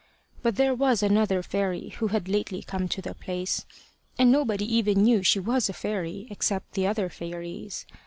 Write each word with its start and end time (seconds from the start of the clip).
But 0.41 0.55
there 0.55 0.73
was 0.73 1.03
another 1.03 1.43
fairy 1.43 1.89
who 1.99 2.07
had 2.07 2.27
lately 2.27 2.63
come 2.63 2.87
to 2.89 3.03
the 3.03 3.13
place, 3.13 3.67
and 4.17 4.31
nobody 4.31 4.65
even 4.65 5.03
knew 5.03 5.21
she 5.21 5.39
was 5.39 5.69
a 5.69 5.73
fairy 5.73 6.25
except 6.31 6.71
the 6.73 6.87
other 6.87 7.07
fairies. 7.07 7.85